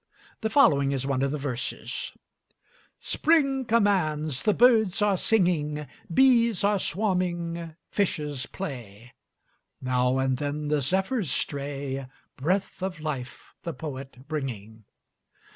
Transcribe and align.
The 0.41 0.49
following 0.49 0.93
is 0.93 1.05
one 1.05 1.21
of 1.21 1.29
the 1.29 1.37
verses: 1.37 2.11
"Spring 2.99 3.65
commands; 3.65 4.41
the 4.41 4.53
birds 4.55 4.99
are 4.99 5.15
singing, 5.15 5.85
Bees 6.11 6.63
are 6.63 6.79
swarming, 6.79 7.75
fishes 7.91 8.47
play; 8.47 9.13
Now 9.79 10.17
and 10.17 10.37
then 10.37 10.69
the 10.69 10.81
zephyrs 10.81 11.29
stray, 11.29 12.07
Breath 12.35 12.81
of 12.81 12.99
life 12.99 13.53
the 13.61 13.73
poet 13.73 14.27
bringing. 14.27 14.85